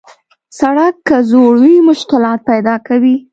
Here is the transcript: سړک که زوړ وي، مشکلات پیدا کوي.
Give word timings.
سړک 0.59 0.95
که 1.07 1.15
زوړ 1.29 1.53
وي، 1.63 1.75
مشکلات 1.89 2.39
پیدا 2.49 2.75
کوي. 2.87 3.15